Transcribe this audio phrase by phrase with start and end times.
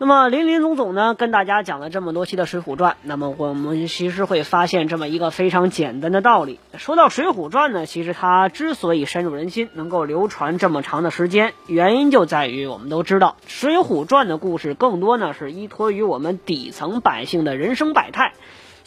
[0.00, 6.60] 那么林林总总呢，跟大家讲了这么多期的《水浒传》，那么我们其实会发现这么一个非常简单的道理。
[6.76, 18.34] 说到《水浒传》呢，其实它之所以深入人心，能够流传这么长的时间，原因就在于我们都知道，《水浒传》的故事更多呢是依托于我们底层百姓的人生百态。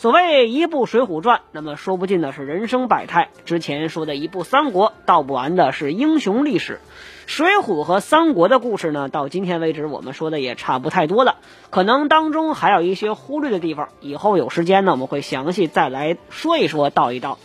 [0.02, 6.80] 所谓一部《水浒传》，那么说不尽的是人生百态；之前说的一部《三国》，道不完的是英雄历史。
[7.28, 11.36] 水浒和三国的故事呢，到今天为止我们说的也差不太多了，
[11.70, 17.38] 可能当中还有一些忽略的地方，以后有时间呢，我们会详细再来说一说，道一道。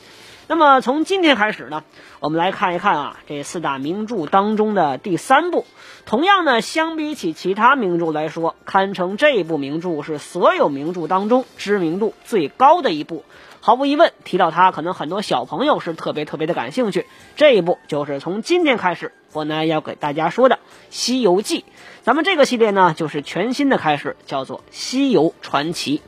[0.49, 1.83] 那么从今天开始呢，
[2.21, 5.67] 我们来看一看啊，这四大名著当中的第三部。
[6.05, 13.25] 同样呢，相比起其他名著来说，堪称这部名著是所有名著当中知名度最高的一部。
[13.61, 17.07] 毫无疑问，提到它，可能很多小朋友是特别特别的感兴趣。
[17.35, 20.55] 这一部就是从今天开始，我呢要给大家说的
[20.91, 21.63] 《西游记》。
[22.05, 26.01] 咱们这个系列呢，就是全新的开始，叫做《西游传奇》。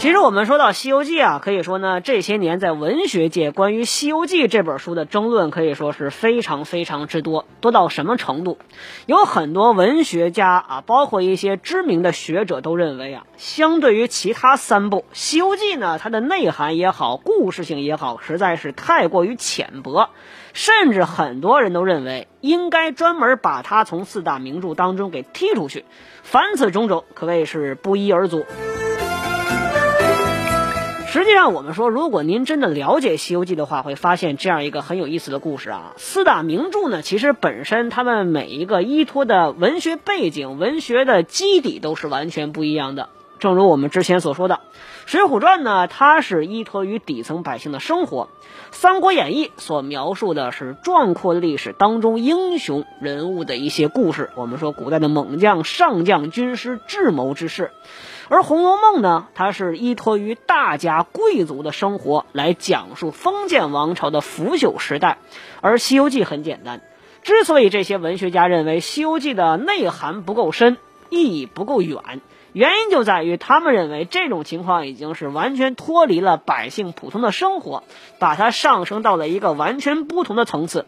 [0.00, 8.56] 其实我们说到《西游记》啊，可以说呢，这些年在文学界关于《西游记》这本书的争论可以说是非常非常之多，多到什么程度？
[9.04, 20.08] 有很多文学家啊，包括一些知名的学者都认为啊，相对于其他三部，《西游记》呢，它的内涵也好，故事性也好，实在是太过于浅薄，
[20.54, 25.84] 甚至很多人都认为应该专门把它从四大名著当中给剔出去。
[26.22, 28.46] 凡此种种，可谓是不一而足。
[31.12, 35.94] 实际上，我们说，如果您真的了解《西游记》的话，会发现这样一个很有意思的故事啊。
[35.96, 43.08] 四大名著呢，其实本身他们每一个依托的文学背景、文学的基底都是完全不一样的。
[43.40, 44.56] 正如我们之前所说的，
[45.06, 48.24] 《水浒传》呢，它是依托于底层百姓的生活；
[48.70, 54.30] 《三国演义》所描述的是壮阔历史当中英雄人物的一些故事。
[54.36, 57.70] 我们说，古代的猛将、上将、军师、智谋之士。
[58.28, 65.16] 而《红楼梦》呢，它是依托于大家贵族的生活来讲述封建王朝的腐朽时代，
[65.62, 66.82] 而《西游记》很简单。
[67.22, 70.76] 之所以这些文学家认为《西游记》的内涵不够深，
[71.08, 72.20] 意义不够远，
[72.52, 77.84] 原因就在于他们认为这种情况已经是完全脱离了百姓普通的生活，
[78.18, 80.86] 把它上升到了一个完全不同的层次。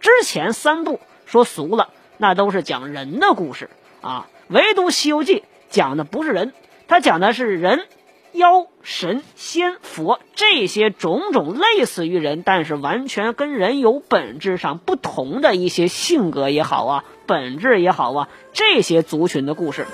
[0.00, 6.52] 之前三部说俗了，那都是讲人的故事啊，唯独《西游记》讲的不是人。
[6.86, 7.86] 它讲的是人、
[8.32, 19.86] 妖、神、仙、佛这些种种类似于人，但是完全跟人有本质上不同的一些性格也好啊，本质也好啊，这些族群的故事。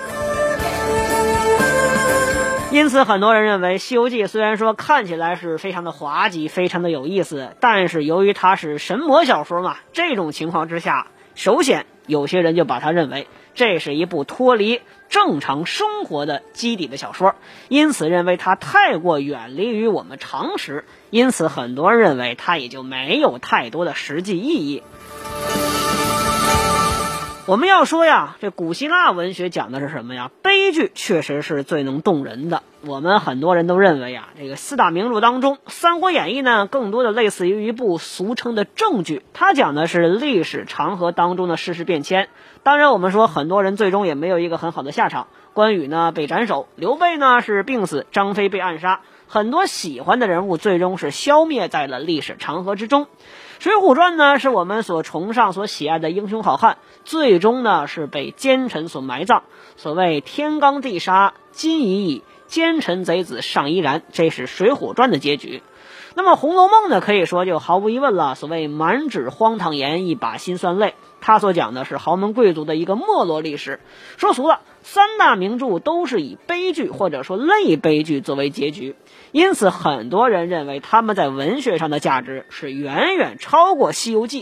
[2.69, 14.81] 因此，很多人认为《西游记》虽然说看起来是非常的滑稽、非常的有意思，但是由于它是神魔小说嘛，这种情况之下，首先有些人就把它认为这是一部脱离。
[15.09, 17.35] 正常生活的基底的小说，
[17.69, 24.83] 因此认为它太过远离于我们常识，因此很多人认为它也就没有太多的实际意义。
[27.47, 30.29] 我们要说呀，这古希腊文学讲的是什么呀？
[30.41, 32.61] 悲剧确实是最能动人的。
[32.81, 42.27] 我们很多人都认为呀，这个四大名著当中，《三国演义》呢，更多的类似于一部俗称的正剧，它讲的是历史长河当中的世事变迁。
[42.63, 45.27] 当然，我们说很多人最终也没有一个很好的下场。
[45.53, 53.05] 关羽呢被斩首，刘备呢是病死，张飞被暗杀，很多喜欢的人物最终是消灭在了历史长河之中。
[53.59, 59.43] 《水浒传》呢是我们所崇尚、所喜爱的英雄好汉，最终呢是被奸臣所埋葬。
[59.77, 65.63] 所谓天罡地煞，今已矣，奸臣贼子尚依然，这是《水浒传》的结局。
[66.17, 68.33] 那么《红楼梦》呢，可以说就毫无疑问了。
[68.33, 70.95] 所谓满纸荒唐言，一把辛酸泪。
[71.21, 73.79] 他所讲的是豪门贵族的一个没落历史。
[74.17, 78.95] 说俗了，三大名著都是以悲剧或者说类悲剧作为结局，
[79.31, 84.41] 因此很多人认为他们在文学上的价值是远远超过《西游记》。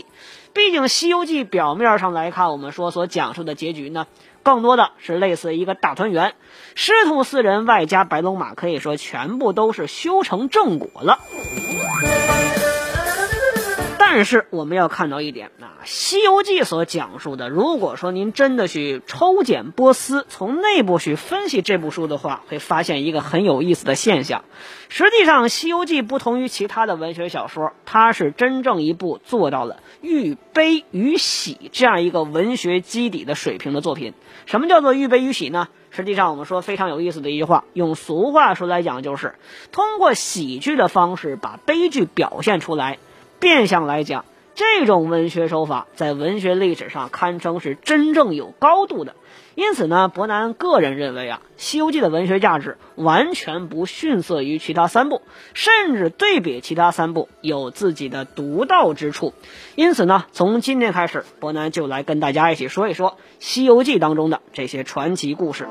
[0.54, 4.06] 毕竟《西游记》表面上来看，我们说所讲述的结局呢，
[4.42, 6.36] 更多的是类似一个大团圆，
[6.78, 11.20] 师徒四人外加白龙马，可以说全部都是修成正果了。
[13.98, 24.44] 但是我们要看到一点啊，《西游记》所讲述的，如果说您真的去抽检波斯，从内部去分析这部书的话，会发现一个很有意思的现象。
[24.90, 34.12] 实际上，《西游记》不同于其他的文学小说，它是真正一部做到了欲悲与喜这样一个文学基底的水平的作品。
[34.44, 35.68] 什么叫做欲悲与喜呢？
[35.96, 39.34] 实际上，我们说非常有意思的一句话，用俗话说来讲，就是
[39.72, 42.98] 通过喜剧的方式把悲剧表现出来。
[43.38, 49.14] 变相来讲，这种文学手法在文学历史上堪称是真正有高度的。
[49.56, 55.22] 因此呢，伯南个人认为啊，《西游记》的文学价值完全不逊色于其他三部，
[55.54, 59.32] 甚至对比其他三部有自己的独到之处。
[59.74, 65.66] 因此呢，从今天开始，伯南就来跟大家一起说一说《西游记》当中的这些传奇故事。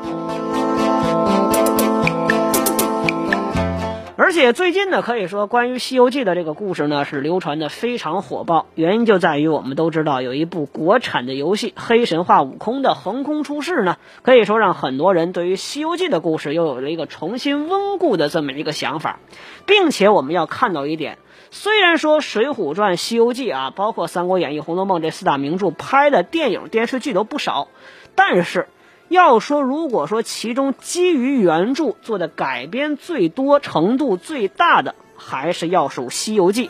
[4.25, 8.65] 而且最近呢，可以说关于《西游记》的这个故事呢，是流传的非常火爆。
[8.73, 19.19] 原因就在于我们都知道，有一部国产的游戏《黑神话：悟空》的横空出世呢，可以说让很多人对于《西游记》的故事又有了一个重新温故的这么一个想法。
[19.67, 21.19] 并且我们要看到一点，
[21.51, 27.67] 虽然说《水浒传》《西游记》啊，包括《三国演义》《红楼梦》这四大名著拍的电影、电视剧都不少，
[28.15, 28.67] 但是。
[29.07, 36.67] 要说，如果说其中基于原著做的改编最多、程度最大的，还是要数《西游记》。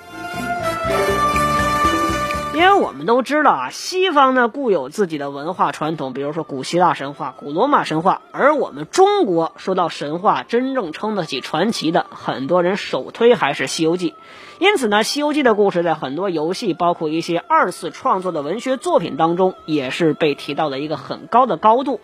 [2.54, 14.12] 因为我们都知道啊，西方呢固有自己的文化传统，比如说古希腊神话、古罗马神话，而我们中国说到神话，真正称得起传奇的，很多人首推还是《西游记》。
[14.58, 22.00] 因此呢，《西游记》的故事在很多游戏，包括一些二次创作的文学作品当中，也是被提到了一个很高的高度。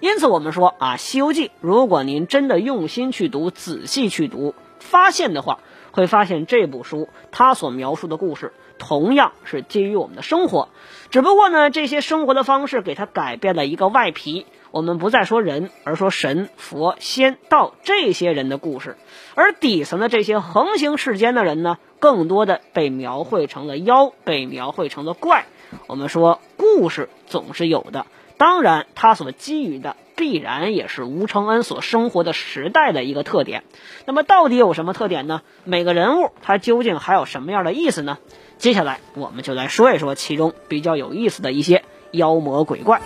[0.00, 5.60] 因此，我们说啊，《西游记》，如果您真的用心去读、仔细去读，发现的话，
[5.92, 8.52] 会发现这部书它所描述的故事。
[8.76, 10.68] 同样是基于我们的生活，
[11.08, 14.44] 只不过呢，这些生活的方式给它改变了一个外皮。
[14.74, 18.96] 我们不再说人，而说神、佛、仙、道这些人的故事，
[19.36, 25.44] 而底层的这些横行世间的人呢，更多的被描绘成了妖，被描绘成了怪。
[25.86, 28.06] 我们说故事总是有的，
[28.36, 33.62] 当然它所基于的必然也是吴承恩所生活的时代的一个特点。
[34.06, 35.42] 那么到底有什么特点呢？
[35.62, 38.18] 每个人物他究竟还有什么样的意思呢？
[38.58, 43.00] 接下来，我们就来说一说其中比较有意思的一些妖魔鬼怪。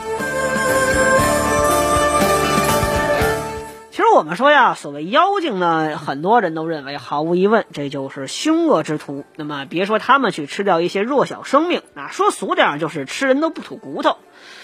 [4.15, 9.25] 我们说呀，所谓妖精呢，很多人都认为，毫无疑问，这就是凶恶之徒。
[9.37, 14.17] 那么，别说他们去吃掉一些弱小生命，啊，说俗点就是吃人都不吐骨头。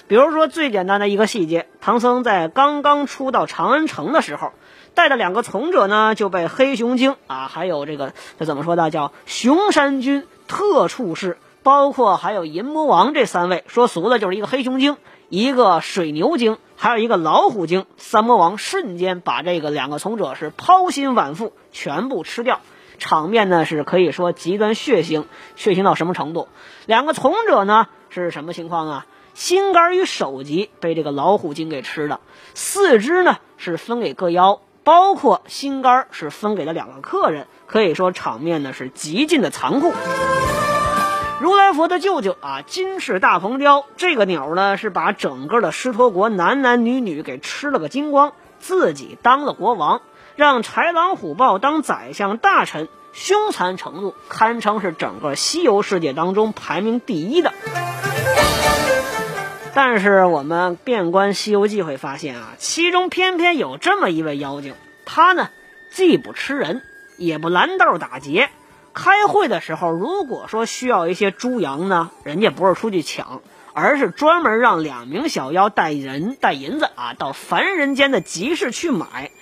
[0.08, 4.52] 比如说最简单的一个细节，唐僧在刚刚出到长安城的时候，
[4.94, 10.26] 带的两个从者呢，就被黑熊精啊，还有这个这怎么说的，叫熊山君。
[10.46, 14.99] 特处士，包括还有银魔王这三位，说俗了就是一个黑熊精，
[15.34, 17.86] 一个水牛精，还有一个老虎精。
[17.96, 22.60] 三魔王瞬间把这个两个从者是抛心挽腹，全部吃掉，
[22.98, 25.25] 场面呢是可以说极端血腥，
[25.56, 26.46] 血腥到什么程度？
[26.86, 29.06] 两个从者呢是什么情况啊？
[29.34, 32.20] 心肝与首级被这个老虎精给吃了，
[32.54, 37.48] 四肢呢是分给各妖，包括心肝是分给了两个客人。
[37.66, 39.92] 可以说场面呢是极尽的残酷。
[41.40, 50.00] 如来佛的舅舅啊，金翅大鹏雕这个鸟呢，是把整个的狮驼国男男女女给吃了个精光，自己当了国王，
[50.36, 57.53] 让豺狼虎豹当宰相大臣，凶残程度堪称是整个西游世界当中排名第一的。
[59.74, 64.74] 但是我们遍观西游记会发现啊，其中偏偏有这么一位妖精，
[65.05, 65.50] 他呢
[65.91, 66.82] 既不吃人。
[67.17, 68.50] 也不拦道打劫，
[68.94, 79.32] 开会的时候，如果说需要一些猪羊呢，人家不是出去抢，而是专门让两名小妖带人带银子啊，到凡人间的集市去买。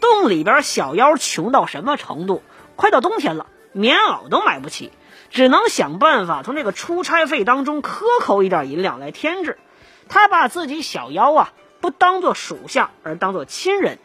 [0.00, 2.42] 洞里边小妖穷到什么程度？
[2.76, 4.92] 快到冬天了，棉袄都买不起，
[5.28, 9.58] 只能想办法从这个出差费当中克扣一点银两来添置。
[10.08, 13.98] 他把自己小妖啊，不当做属下，而当做亲人。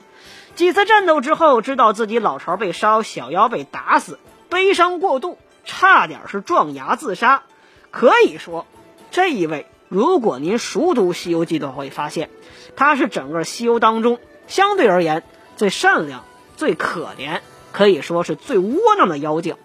[0.56, 7.44] 几次战斗之后，知道自己老巢被烧，小妖被打死，悲伤过度，差点是撞崖自杀。
[7.92, 8.66] 可以说，
[9.12, 12.30] 这一位，如果您熟读《西游记》的话，会发现，
[12.76, 15.24] 他是整个西游当中相对而言
[15.56, 16.26] 最善良、
[16.58, 17.40] 最可怜，
[17.72, 19.56] 可以说是最窝囊的妖精。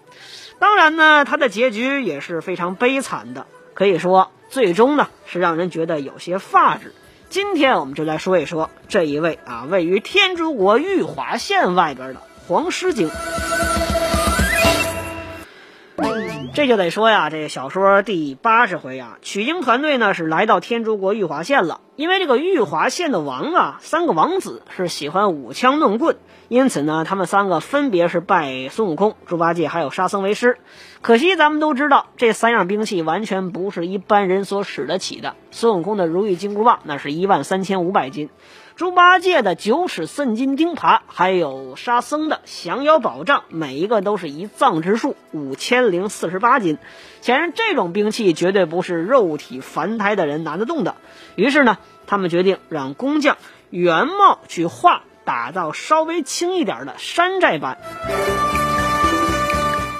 [0.59, 6.93] 当然呢，他的结局也是非常悲惨的，可以说最终呢是让人觉得有些发指。
[7.29, 13.09] 今天我们就来说一说这一位啊，位于天竺国玉华县外边的黄狮精。
[16.53, 21.79] 这就得说呀，这小说第八十回啊，取经团队呢是来到天竺国玉华县了。
[22.01, 26.17] 因为这个玉华县的王啊，三个王子是喜欢舞枪弄棍，
[26.47, 30.57] 因此呢，他们三个分别是拜孙悟空、猪八戒还有沙僧为师。
[31.01, 35.35] 可惜咱们都知道，这三样兵器完全不是一般人所使得起的。
[35.51, 38.31] 孙悟空的如意金箍棒那是一万三千五百斤。
[38.75, 46.79] 猪八戒的九齿寸金钉耙，还有沙僧的降妖宝杖，每一个都是一藏之数，五千零四十八斤。
[47.19, 50.95] 显然，这种兵器绝对不是肉体凡胎的人拿得动的。
[51.35, 53.37] 于是呢，他们决定让工匠
[53.69, 57.77] 原貌去画，打造稍微轻一点的山寨版。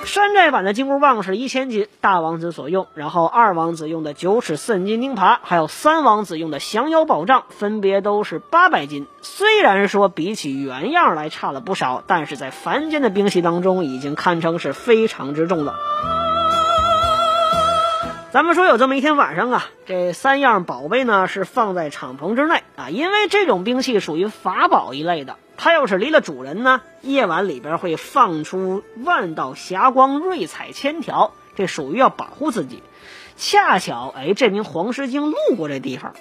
[0.04, 9.08] 山寨版的金箍棒是一千斤，大王子所用；然后二王子用的九尺寸金钉耙，还有三王子用的降妖宝杖，分别都是八百斤。
[9.22, 15.76] 虽然说比起原样来差了不少，但是在凡间的兵器当中，已经堪称是非常之重了。
[18.32, 32.82] 咱们说有这么一天晚上啊，这三样宝贝呢是放在敞篷之内啊，因为这种兵器属于法宝一类的，它要是离了主人呢，夜晚里边会放出万道霞光，瑞彩千条，这属于要保护自己。
[33.36, 36.14] 恰巧哎，这名黄狮精路过这地方，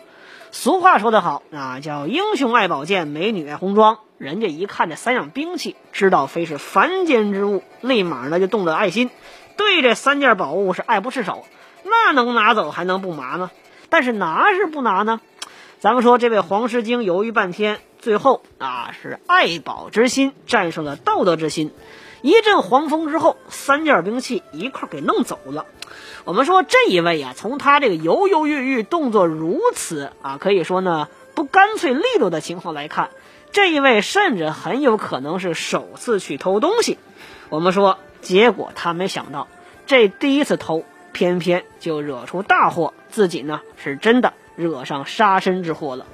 [0.50, 3.99] 俗话说得好啊，叫英雄爱宝剑，美女爱红妆。
[4.19, 9.11] 人家一看这三样兵器，知道非是凡间之物，立马呢就动了爱心，
[9.57, 11.47] 对这三件宝物是爱不释手。
[11.85, 13.51] 那能拿走还能不拿呢？
[13.89, 15.21] 但是拿是不拿呢？
[15.81, 21.73] 咱们说这位黄狮精犹豫半天，最后啊是爱宝之心战胜了道德之心。
[22.23, 25.65] 一阵黄风之后，三件兵器一块给弄走了。
[26.25, 33.09] 我们说这一位啊，从他这个犹犹豫豫、动作如此啊，可以说呢不干脆利落的情况来看，
[33.53, 36.99] 这一位甚至很有可能是首次去偷东西。
[37.49, 39.49] 我们说，结果他没想到，
[39.87, 40.85] 这第一次偷。
[41.12, 46.07] 偏偏就惹出大祸，自己呢是真的惹上杀身之祸了。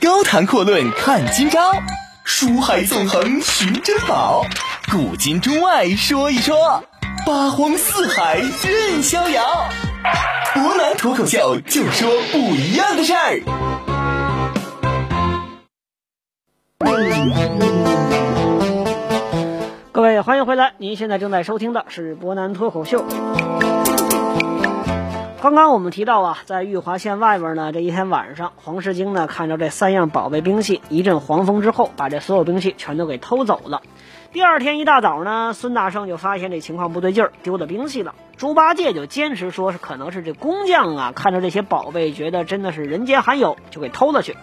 [0.00, 1.72] 高谈阔论看今朝，
[2.24, 4.44] 书海纵横寻珍宝，
[4.90, 6.84] 古今中外说一说，
[7.26, 9.68] 八荒四海任逍遥。
[10.54, 13.69] 博南脱口秀就说不一样的事儿。
[19.92, 20.72] 各位，欢迎回来！
[20.78, 23.04] 您现在正在收听的是博南脱口秀。
[25.42, 33.82] 刚刚我们提到啊，在玉华县外边呢，这一天晚上，黄世京呢看着这三样宝贝兵器，一阵黄风之后，把这所有兵器全都给偷走了。
[34.32, 38.14] 第二天一大早呢，孙大圣就发现这情况不对劲儿，丢了兵器了。
[38.36, 44.36] 猪八戒就坚持说是可能是这工匠啊，看着这些宝贝，觉得真的是人间罕有，就给偷了去。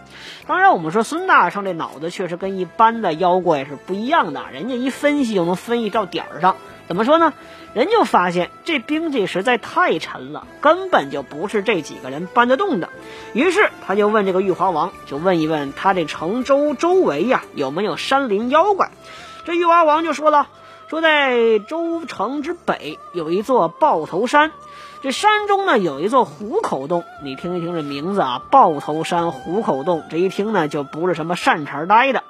[0.45, 6.57] 当然，我们说孙大圣这脑子确实跟一般的妖怪是不一样的，人家一分析就能分析到点儿上。
[6.89, 7.33] 怎么说呢？
[7.73, 12.89] 人就发现这兵器实在太沉了，根本就不是这几个人搬得动的。
[13.31, 18.91] 于是他就问这个玉华王，就问一问他这城周周围呀有没有山林妖怪。
[19.47, 20.49] 这玉华王就说了，
[20.89, 24.51] 说在州城之北有一座豹头山，
[25.01, 27.05] 这山中呢有一座虎口洞。
[27.23, 32.25] 你听一听这名字啊，豹头山虎口洞，这一听呢就不是什么善茬呆的。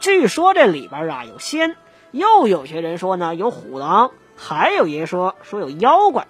[0.00, 1.76] 据说这里边啊有仙，
[2.10, 6.26] 又有些人说呢有虎狼，还有人说说有妖怪。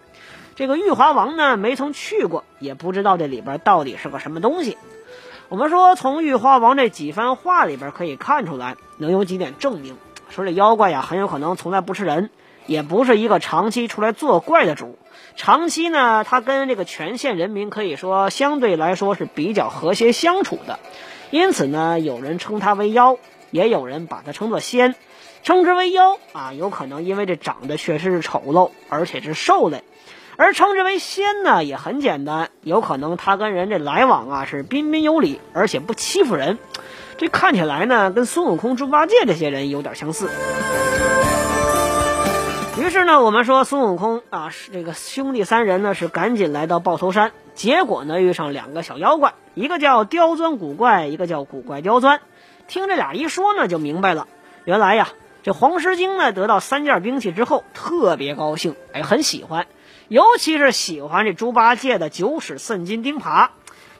[0.54, 4.76] 这个玉华王呢没曾去过，也不知道这里边到底是个什么东西。
[5.48, 9.96] 我们说从玉华王这几番话里边可以看出来，能有几点证明。
[10.28, 12.30] 说这妖怪呀，很有可能从来不吃人，
[12.66, 14.98] 也不是一个长期出来作怪的主。
[15.34, 20.78] 长期呢，他跟这个全县人民可以说相对来说是比较和谐相处的。
[21.30, 23.18] 因此呢，有人称他为妖，
[23.50, 24.94] 也有人把他称作仙。
[25.42, 29.78] 称之为妖啊，有可能因为这长得确实是丑陋，而且是兽类；
[30.36, 36.58] 而称之为仙呢，也很简单，有可能他跟人这来往啊是彬彬有礼，而且不欺负人。
[37.16, 40.28] 这看起来呢，跟孙悟空、猪八戒这些人有点相似。
[42.78, 47.32] 于是呢，我们说孙悟空啊，这个兄弟三人呢，是赶紧来到豹头山。
[47.54, 52.20] 结果呢，遇上两个小妖怪，一个叫刁钻古怪，一个叫古怪刁钻。
[52.68, 54.28] 听这俩一说呢，就明白了。
[54.66, 55.08] 原来呀，
[55.42, 59.66] 这黄狮精呢，得到三件兵器之后，特别高兴，哎，很喜欢，
[60.08, 63.48] 尤其是喜欢这猪八戒的九齿寸金钉耙。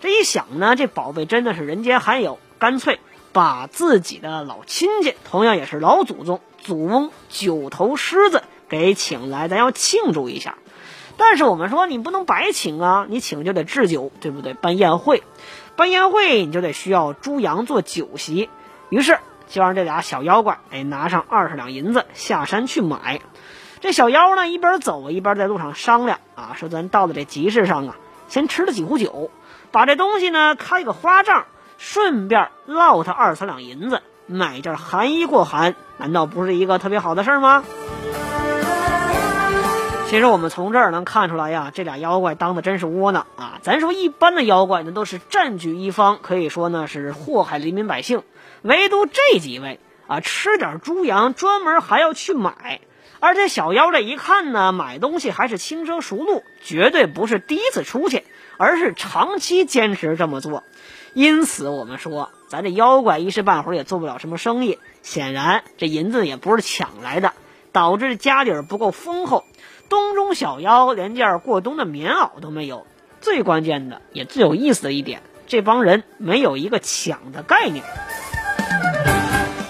[0.01, 2.39] 这一想呢，这宝贝真的是人间罕有。
[2.59, 3.01] 干脆
[3.33, 10.57] 把自己的老亲戚，同样也是老祖宗祖翁九头狮子给请来，咱要庆祝一下。
[11.19, 14.55] 但是我们说你不能白请啊，你请就得置酒，对不对？
[14.55, 15.23] 办宴会，
[15.77, 18.49] 办宴会你就得需要猪羊做酒席。
[18.89, 23.21] 于是就让这俩小妖怪哎拿上二十两银子下山去买。
[23.81, 27.97] 这小妖呢一边走一边在路上商量啊，说咱到了这集市上啊，
[28.29, 29.31] 先吃了几壶酒，
[29.71, 31.45] 把这东西呢开个花账，
[31.77, 37.65] 顺便落他二三两银子，买件寒衣过寒，难道不是一个特别好的事儿吗？
[40.09, 43.59] 其实我们从这儿能看出来呀，这俩妖怪当的真是窝囊啊！
[43.61, 48.23] 咱说一般的妖怪呢，都是占据一方，可以说呢是祸害黎民百姓。
[48.63, 52.81] 唯独这几位啊，吃点猪羊，专门还要去买。
[53.21, 58.25] 而且小妖这一看呢，买东西还是轻车熟路，绝对不是第一次出去，
[58.57, 60.63] 而是长期坚持这么做。
[61.15, 64.79] 因此，我们说，咱这妖怪一时半会儿也做不了什么生意。
[65.03, 67.33] 显然，这银子也不是抢来的，
[67.73, 69.45] 导致家底儿不够丰厚。
[69.89, 72.87] 冬中小妖连件过冬的棉袄都没有，
[73.21, 77.85] 最关键的也最有意思的一点，这帮人没有一个抢的概念。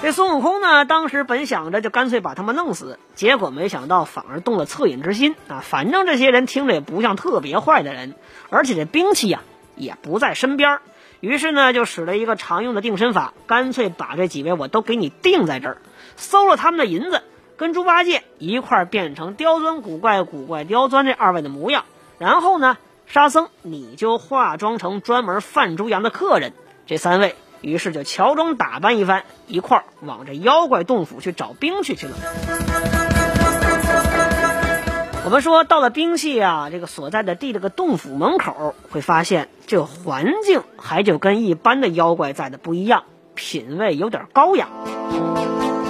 [0.06, 5.64] 这孙悟空呢，当时本想着就干脆把他们弄死，结果没想到反而动了恻隐之心啊！
[5.64, 8.14] 反正这些人听着也不像特别坏的人，
[8.48, 9.40] 而且这兵器呀
[9.74, 10.78] 也不在身边，
[11.18, 15.78] 于是呢就使了一个常用的定身法，干脆把这几位我都给你定在这儿，
[16.14, 17.24] 搜了他们的银子。
[17.56, 21.84] 跟猪八戒一块变成刁钻古怪、古怪刁钻这二位的模样，
[22.18, 26.52] 然后呢，沙僧你就化妆成专门贩猪羊的客人。
[26.86, 27.34] 这三位
[27.66, 32.14] 于是就乔装打扮一番，一块儿往这妖怪洞府去找兵去去了。
[35.24, 43.02] 我们说到了兵器啊，这个所在的地这个洞府门口，会发现这环境还就跟一般的妖怪在的不一样，
[43.34, 44.68] 品味有点高雅。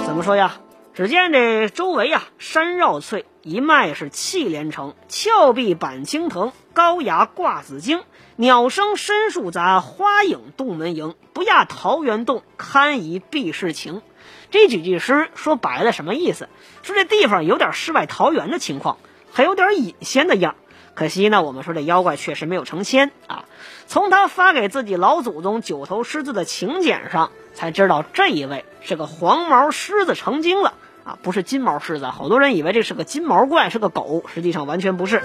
[0.07, 0.55] 怎么说呀？
[0.97, 8.01] 只见这周围啊，山绕翠，一脉是气连成，峭壁板青藤，高崖挂紫荆，
[8.35, 14.01] 鸟声深树杂，花影洞门迎，不亚桃源洞，堪疑避世情。
[14.49, 16.49] 这几句诗说白了什么意思？
[16.81, 18.97] 说这地方有点世外桃源的情况，
[19.31, 20.55] 还有点隐仙的样。
[20.95, 23.45] 可惜呢，我们说这妖怪确实没有成仙啊。
[23.85, 30.73] 从他发给自己老祖宗九头狮子的请柬上，才知道这一位是个黄毛狮子成精了。
[31.07, 35.23] 啊，不是金毛狮子，好多人以为这是个金毛怪，是个狗，实际上完全不是。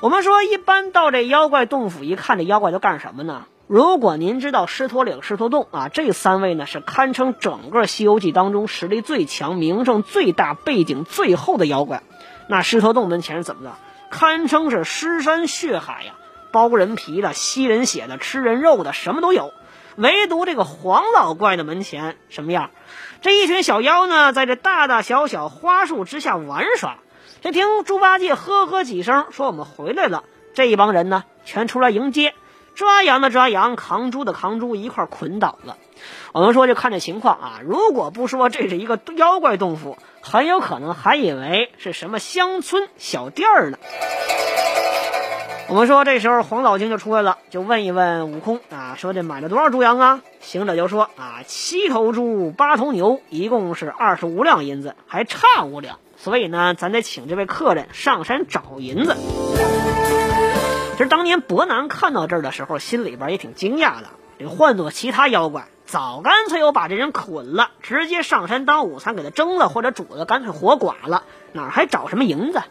[0.00, 3.46] 我们说，一般到这妖怪洞府一看，这妖怪都干什么呢？
[3.66, 12.02] 如果您知道狮驼岭、狮驼洞啊，这三位呢是堪称整个《西游记》当中实力最强、名声最大、背景最厚的妖怪。
[12.48, 13.76] 那狮驼洞门前是怎么的？
[14.10, 16.12] 堪称是尸山血海呀，
[16.52, 19.54] 剥人皮的、吸人血的、吃人肉的，什么都有。
[19.96, 22.68] 唯独这个黄老怪的门前什么样？
[23.26, 26.98] 这一群小妖呢，在这大大小小花树之下玩耍。
[27.40, 30.22] 这听猪八戒呵呵几声，说我们回来了。
[30.54, 32.34] 这一帮人呢，全出来迎接，
[32.76, 35.76] 抓羊的抓羊，扛猪的扛猪，一块捆倒了。
[36.30, 43.78] 我们说，就看这情况啊，如果不说这是一个妖怪洞府，很有可能还以为是什么乡村小店儿呢。
[45.68, 50.22] 我们说，这时候黄老精就出来了，就问一问悟空啊，说这买了多少猪羊啊？
[50.40, 59.16] 行者就说啊，七头猪，八头牛，一共是二十五两银子，还差五两，所以呢，咱得请这位客人上山找银子。
[60.92, 64.06] 其实当年伯南看到这儿的时候，心里边也挺惊讶的。
[64.38, 72.62] 这换做其他妖怪，早干脆又把这人捆了，直接上山当午餐给他蒸了，或者煮了，干脆活剐了，哪还找什么银子？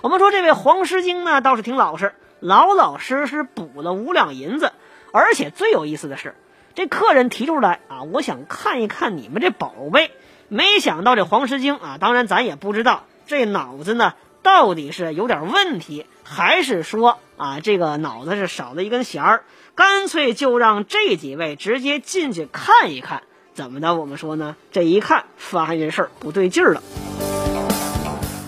[0.00, 2.14] 我们说这位黄狮精呢，倒是挺老实。
[2.40, 4.72] 老老实实补了五两银子，
[5.12, 6.34] 而且最有意思的是，
[6.74, 10.10] 这客人提出来啊，我想看一看你们这宝贝。
[10.48, 23.22] 没想到这黄狮精啊，当然咱也不知道这脑子呢到底是有点问题，还是说啊这个脑子是少了一根弦儿，干脆就让这几位直接进去看一看，
[23.54, 23.94] 怎么的？
[23.94, 26.82] 我们说呢，这一看发现这事儿不对劲儿了。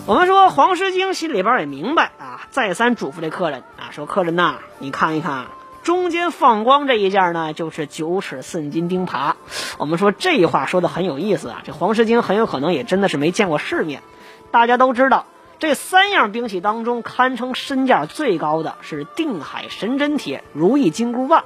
[0.05, 5.47] 我们说黄狮精心里边也明白啊，再三嘱咐这客人啊，说客人呐，你看一看
[5.85, 9.35] 中间放光这一件呢，就是九尺寸金钉耙。
[9.79, 14.03] 我们说这话说的很有意思啊，这黄狮精很有可能也真的是没见过世面。
[14.51, 15.27] 大家都知道，
[15.61, 21.45] 这三样兵器当中，堪称身价最高的是定海神针铁、如意金箍棒，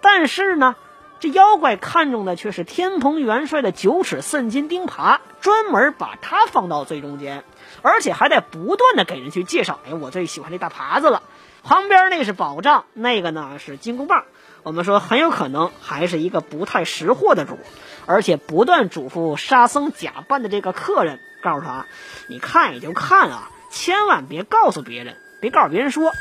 [0.00, 0.76] 但是呢。
[1.20, 7.42] 这妖怪看中的却是天蓬元帅的九尺寸金钉耙，专门把它放到最中间，
[7.82, 9.78] 而且还在不断的给人去介绍。
[9.88, 11.22] 哎，我最喜欢这大耙子了，
[11.62, 14.24] 旁边那是宝杖，那个呢是金箍棒。
[14.62, 17.58] 我们说很有可能还是一个不太识货的主，
[18.06, 21.86] 而且不断嘱咐沙僧假扮的这个客人，告诉他：
[22.28, 26.12] 你看也就看啊，千万别告诉别人，别告诉别人说。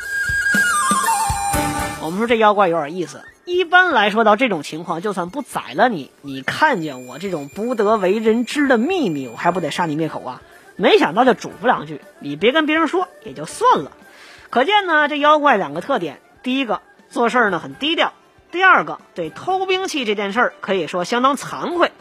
[2.02, 3.22] 我们说这妖怪有点意思。
[3.44, 10.42] 一般来说，到这种情况，就算不宰了你，你看见我这种不得为人知的秘密，我还不得杀你灭口啊？
[10.78, 13.92] 没想到就嘱咐两句，你别跟别人说，也就算了。
[14.50, 18.10] 可见呢，这妖怪两个特点：第一个，做事呢很低调；
[18.52, 21.92] 第二个，对偷兵器这件事儿可以说相当惭愧。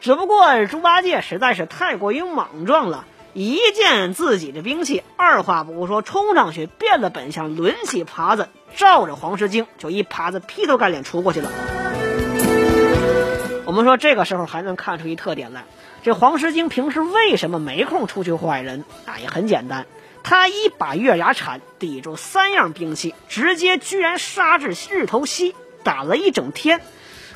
[0.00, 8.48] 只不过猪八戒实在是太过于莽撞了，一见自己的兵器，二话不说冲上去，变了本相，抡起耙子。
[8.74, 11.48] 照着黄狮精就一耙子劈头盖脸杵过去了。
[13.66, 15.64] 我们说这个时候还能看出一特点来，
[16.02, 19.18] 这黄狮精平时为什么没空出去祸害人啊？
[19.18, 19.86] 也很简单，
[20.22, 26.82] 他一把月牙铲抵住三样兵器，直接居然杀至日头西，打了一整天，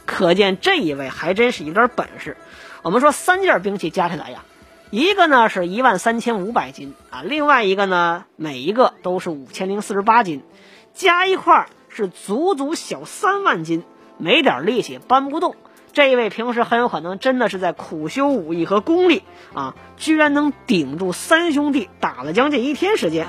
[0.05, 2.37] 可见这一位还真是有点本事。
[2.83, 4.45] 我们说三件兵器加起来呀，
[4.91, 10.43] 一个呢是一万三千五百斤啊，另外一个呢每一个都是五千零四十八斤。
[10.93, 13.83] 加一块是足足小三万斤，
[14.19, 15.57] 没点力气搬不动。
[15.99, 23.27] 这一位平时很有可能真的是在苦修武艺和功力啊，居然能顶住三兄弟打了将近一天时间。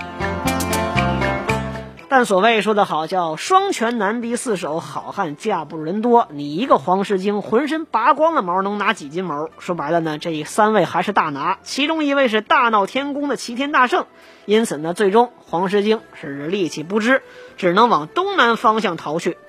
[2.10, 6.28] 但所谓说的好，叫双拳难敌四手，好汉架不住人多。
[6.30, 9.50] 你一个黄狮精，浑身拔光了毛，能拿几斤毛？
[9.58, 14.06] 说白了呢，这三位还是大拿，其中一位是大闹天宫的齐天大圣。
[14.46, 17.24] 因此呢，最终黄狮精是力气不支，
[17.58, 19.40] 只能往东南方向逃去。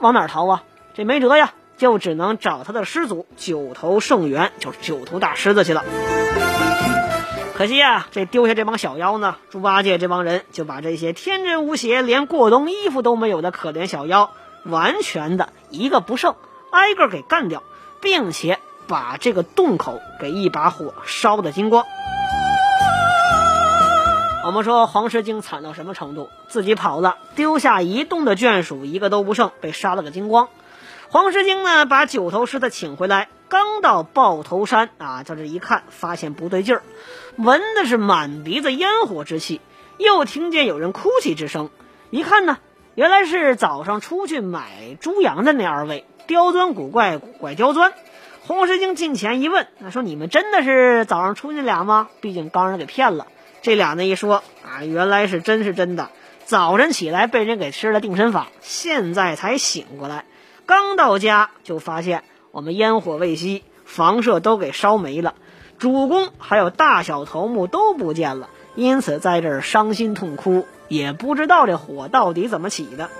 [0.00, 0.64] 往哪逃啊？
[0.92, 5.82] 这没辙呀，就只能找他的师祖九头圣元，就是九头大狮子去了。
[7.56, 14.30] 可惜啊，这丢下这帮小妖呢，猪八戒这帮人就把这些天真无邪、连过冬衣服都没有的可怜小妖，
[14.64, 16.36] 完全的一个不剩，
[16.70, 17.64] 挨个给干掉，
[18.00, 21.84] 并且把这个洞口给一把火烧得精光。
[24.44, 26.28] 我们说黄狮精惨到什么程度？
[26.46, 30.48] 自己跑了，丢下一洞的眷属一个都不剩，被杀了个精光。
[31.12, 33.28] 黄狮精呢，把九头狮子请回来。
[33.50, 36.82] 刚到豹头山啊，就这一看，发现不对劲儿，
[37.36, 39.60] 闻的是满鼻子烟火之气，
[39.98, 41.68] 又听见有人哭泣之声。
[42.08, 42.56] 一看呢，
[42.94, 47.92] 原来是早上出去买猪羊的那二位，刁钻古怪，古怪刁钻。
[48.46, 52.08] 黄狮精近前一问，那说：“你们真的是早上出去俩吗？
[52.22, 53.26] 毕竟刚人给骗了。”
[53.60, 56.08] 这俩呢一说啊，原来是真是真的。
[56.46, 60.24] 早晨起来被人给吃了定身法，现在才醒过来，
[60.72, 62.24] 刚到家就发现。
[62.50, 65.34] 我们烟火未熄，房舍都给烧没了，
[65.78, 73.10] 主公还有大小头目都不见了，因此在这儿伤心痛哭，也不知道这火到底怎么起的。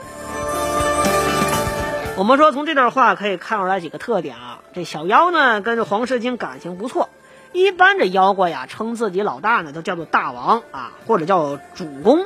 [2.17, 7.11] 我们说从这段话可以看出来几个特点啊，这小妖呢跟这黄狮精感情不错，
[7.53, 12.25] 一般这妖怪呀称自己老大呢都叫做大王啊，或者叫主公。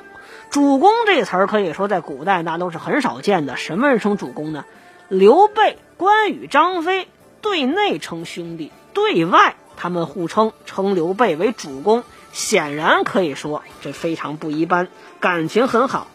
[0.50, 4.64] 主公这词儿可以说在古代那都是很少见的，什么人称主公呢？
[5.08, 5.78] 刘备。
[5.98, 7.08] 关羽、张飞
[7.40, 14.88] 对内称兄弟，对外他们互称称刘备为主公，显然可以说这非常不一般，
[15.20, 16.08] 感情很好。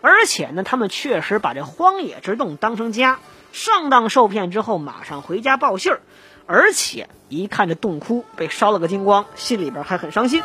[0.00, 3.18] 而且呢，他们确实把这荒野之洞当成家，
[3.52, 6.00] 上当受骗之后马上回家报信儿，
[6.46, 10.42] 而且一看这洞窟被烧了个精光，心里边还很伤心。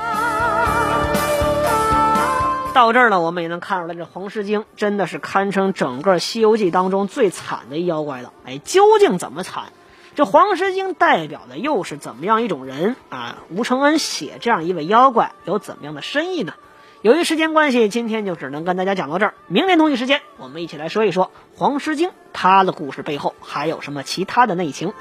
[2.74, 8.32] 到这儿呢，我们也能看出来，这黄狮精真的是堪称整个《西游记》当中最惨的妖怪了。
[8.46, 9.66] 哎，究竟怎么惨？
[10.16, 13.40] 这黄狮精代表的又是怎么样一种人啊？
[13.50, 16.54] 吴承恩写这样一位妖怪有怎么样的深意呢？
[17.02, 19.34] 由于时间关系，今天就只能跟大家讲到这儿。
[19.48, 24.94] 明天同一时间，我们一起来说一说黄狮精他的故事背后还有什么其他的内情。